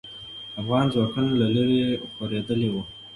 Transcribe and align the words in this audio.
افغان 0.61 0.85
ځواکونه 0.93 1.31
له 1.41 1.47
لرې 1.55 1.81
خورېدلې 2.13 2.69
وو. 2.73 2.81